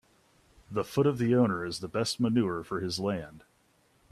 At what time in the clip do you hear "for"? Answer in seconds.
2.63-2.79